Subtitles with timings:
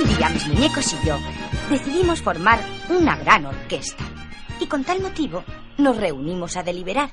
[0.00, 1.18] Un día mis muñecos y yo
[1.68, 2.58] decidimos formar
[2.88, 4.02] una gran orquesta.
[4.58, 5.44] Y con tal motivo
[5.76, 7.10] nos reunimos a deliberar.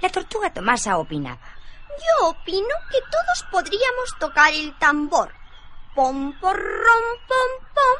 [0.00, 1.40] La tortuga Tomasa opinaba.
[1.88, 5.32] Yo opino que todos podríamos tocar el tambor.
[5.96, 7.98] Pom, porrom, pom, pom,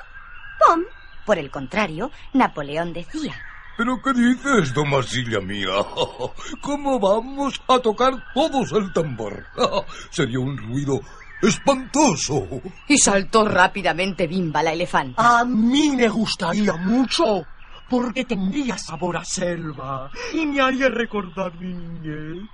[0.60, 0.84] pom.
[1.24, 3.34] Por el contrario, Napoleón decía.
[3.76, 5.84] ¿Pero qué dices, Tomasilla mía?
[6.60, 9.46] ¿Cómo vamos a tocar todos el tambor?
[10.10, 11.00] Sería un ruido
[11.42, 12.46] espantoso.
[12.88, 15.40] Y saltó rápidamente Bimba la elefanta.
[15.40, 17.46] A mí me gustaría mucho,
[17.88, 22.48] porque tendría sabor a selva y me haría recordar mi niñez.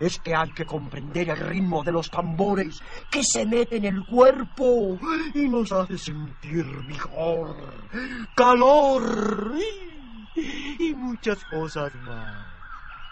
[0.00, 4.04] Es que hay que comprender el ritmo de los tambores que se mete en el
[4.04, 4.98] cuerpo
[5.32, 7.56] y nos hace sentir vigor,
[8.34, 9.54] calor
[10.34, 12.46] y, y muchas cosas más.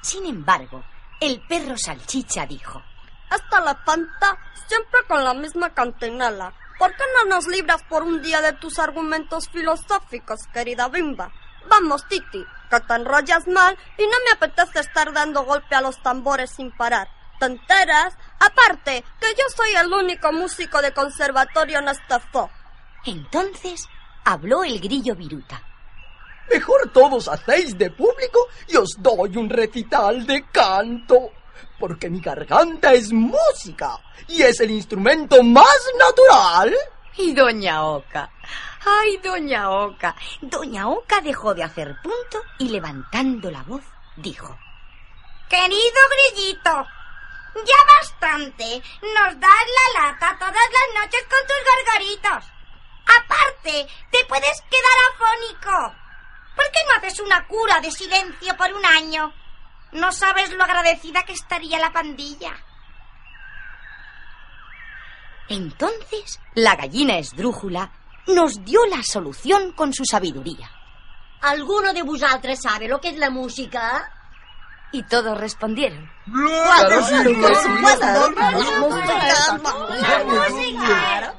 [0.03, 0.83] Sin embargo,
[1.21, 2.83] el perro salchicha dijo.
[3.31, 4.37] Hasta la panta,
[4.67, 6.53] siempre con la misma cantinela.
[6.79, 11.31] ¿Por qué no nos libras por un día de tus argumentos filosóficos, querida Bimba?
[11.69, 16.03] Vamos, Titi, que te enrollas mal y no me apetece estar dando golpe a los
[16.03, 17.09] tambores sin parar.
[17.39, 18.15] ¿Te enteras?
[18.39, 22.51] Aparte, que yo soy el único músico de conservatorio en este zoo.
[23.05, 23.87] Entonces
[24.25, 25.63] habló el grillo viruta.
[26.51, 31.31] Mejor todos hacéis de público y os doy un recital de canto
[31.79, 36.75] porque mi garganta es música y es el instrumento más natural.
[37.17, 38.31] Y Doña Oca.
[38.85, 40.17] ¡Ay, Doña Oca!
[40.41, 43.83] Doña Oca dejó de hacer punto y levantando la voz
[44.17, 44.59] dijo.
[45.49, 46.87] Querido grillito,
[47.55, 48.83] ya bastante.
[49.03, 52.53] Nos das la lata todas las noches con tus gargaritos.
[53.19, 55.95] Aparte, te puedes quedar afónico.
[56.55, 59.33] ¿Por qué no haces una cura de silencio por un año?
[59.93, 62.53] No sabes lo agradecida que estaría la pandilla.
[65.49, 67.91] Entonces la gallina esdrújula
[68.29, 70.71] nos dio la solución con su sabiduría.
[71.43, 74.13] ¿Alguno de vosotros sabe lo que es la música?
[74.93, 76.11] Y todos respondieron.
[76.27, 77.15] Claro, sí,
[80.77, 81.35] claro.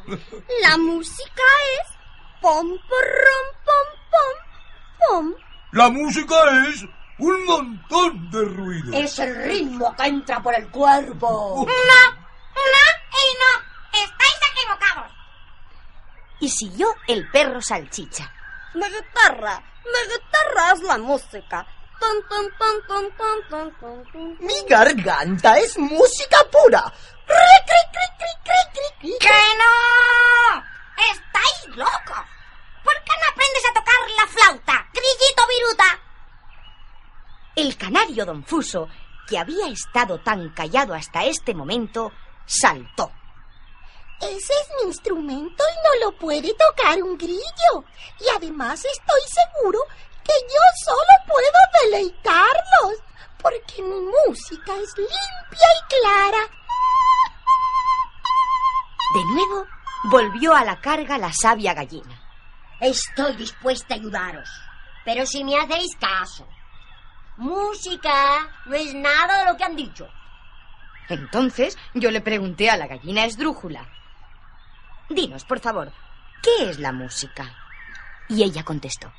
[0.61, 1.43] La música
[1.79, 1.87] es
[2.41, 4.35] pom, porrom, pom, pom,
[4.99, 5.33] pom.
[5.71, 6.35] La música
[6.67, 6.85] es
[7.21, 8.97] un montón de ruido.
[8.97, 11.65] Es el ritmo que entra por el cuerpo.
[11.67, 13.99] No, no y no.
[13.99, 15.11] Estáis equivocados.
[16.39, 18.31] Y siguió el perro salchicha.
[18.73, 21.67] Mi guitarra, mi guitarra es la música.
[21.99, 24.37] Ton, ton, ton, ton, ton, ton, ton, ton.
[24.39, 26.91] Mi garganta es música pura.
[27.27, 27.35] Cri,
[27.67, 29.17] cri, cri, cri, cri, cri, cri.
[29.19, 30.63] ¡Que no!
[31.11, 32.25] ¡Estáis locos!
[32.83, 35.99] ¿Por qué no aprendes a tocar la flauta, grillito viruta?
[37.61, 38.87] El canario don Fuso,
[39.27, 42.11] que había estado tan callado hasta este momento,
[42.43, 43.11] saltó.
[44.19, 47.85] Ese es mi instrumento y no lo puede tocar un grillo.
[48.19, 49.77] Y además estoy seguro
[50.23, 52.95] que yo solo puedo deleitarlos,
[53.39, 56.43] porque mi música es limpia y clara.
[59.13, 59.67] De nuevo
[60.05, 62.19] volvió a la carga la sabia gallina.
[62.79, 64.49] Estoy dispuesta a ayudaros,
[65.05, 66.47] pero si me hacéis caso.
[67.37, 70.07] Música no es nada de lo que han dicho.
[71.09, 73.85] Entonces yo le pregunté a la gallina esdrújula.
[75.09, 75.91] Dinos, por favor,
[76.41, 77.53] ¿qué es la música?
[78.29, 79.11] Y ella contestó.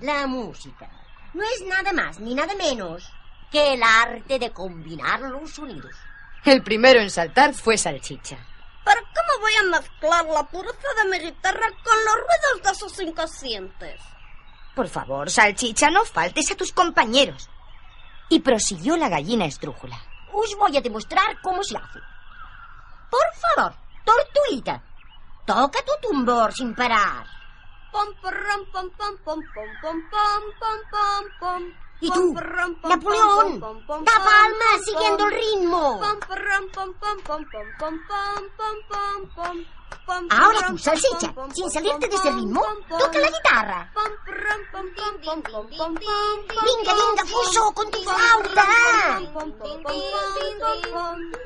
[0.00, 0.90] La música
[1.32, 3.10] no es nada más ni nada menos
[3.50, 5.94] que el arte de combinar los sonidos.
[6.44, 8.36] El primero en saltar fue Salchicha.
[8.84, 13.00] ¿Pero cómo voy a mezclar la pureza de mi guitarra con los ruidos de sus
[13.00, 14.00] inconscientes?
[14.74, 17.48] Por favor, Salchicha, no faltes a tus compañeros.
[18.28, 19.96] Y prosiguió la gallina esdrújula.
[20.32, 22.00] Os voy a demostrar cómo se hace.
[23.08, 24.82] Por favor, tortuguita,
[25.46, 27.24] toca tu tambor sin parar.
[27.92, 31.62] Pom, porrom, pom, pom, pom, pom, pom, pom, pom, pom.
[32.00, 32.34] ¿Y tú?
[32.82, 36.00] Napoleón, da palmas siguiendo el ritmo.
[40.30, 43.92] Ahora tú, salsicha, sin salirte de ese ritmo, toca la guitarra.
[46.64, 48.66] Venga, venga, Fuso, con tu flauta.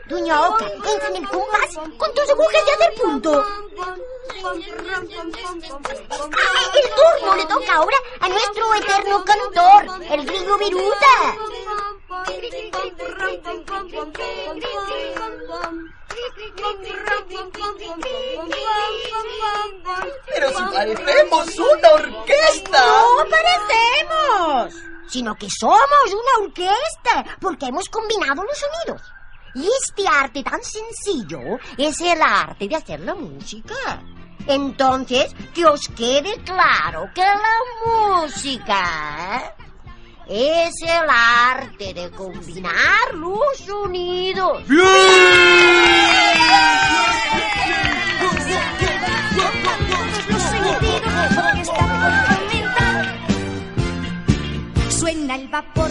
[0.09, 3.47] Doña Oca, entra en el compás con tus agujas de hacer punto.
[6.75, 11.37] El turno le toca ahora a nuestro eterno cantor, el grillo viruta.
[20.27, 22.85] Pero si parecemos una orquesta.
[23.19, 24.75] ¡No parecemos!
[25.09, 29.18] Sino que somos una orquesta, porque hemos combinado los sonidos.
[29.55, 33.75] Y este arte tan sencillo es el arte de hacer la música.
[34.47, 39.55] Entonces, que os quede claro que la música
[40.27, 44.63] es el arte de combinar los sonidos.
[54.91, 55.91] Suena el vapor